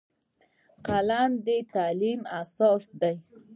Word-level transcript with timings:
قلم 0.87 1.31
د 1.45 1.47
تعلیم 1.73 2.21
اساس 2.39 2.83
دی 3.01 3.15